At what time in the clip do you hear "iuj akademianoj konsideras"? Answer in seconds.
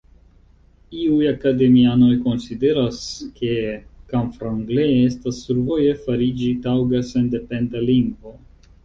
0.99-3.01